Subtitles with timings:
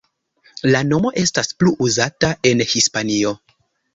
[0.75, 3.37] La nomo estas plu uzata en Hispanio.